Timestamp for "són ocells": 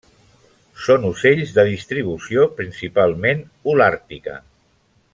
0.85-1.53